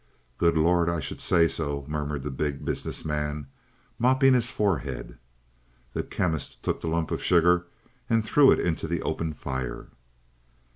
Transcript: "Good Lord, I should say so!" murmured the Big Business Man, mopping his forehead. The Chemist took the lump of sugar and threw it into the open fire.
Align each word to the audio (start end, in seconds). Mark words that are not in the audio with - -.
"Good 0.39 0.57
Lord, 0.57 0.89
I 0.89 0.99
should 0.99 1.21
say 1.21 1.47
so!" 1.47 1.85
murmured 1.87 2.23
the 2.23 2.31
Big 2.31 2.65
Business 2.65 3.05
Man, 3.05 3.45
mopping 3.99 4.33
his 4.33 4.49
forehead. 4.49 5.19
The 5.93 6.01
Chemist 6.01 6.63
took 6.63 6.81
the 6.81 6.87
lump 6.87 7.11
of 7.11 7.21
sugar 7.23 7.67
and 8.09 8.25
threw 8.25 8.49
it 8.49 8.59
into 8.59 8.87
the 8.87 9.03
open 9.03 9.31
fire. 9.33 9.89